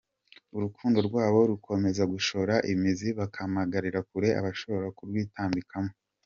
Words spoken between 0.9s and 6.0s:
rw’abo rukomeza gushora imizi bakamaganira kure abashobora kurwitambikamo.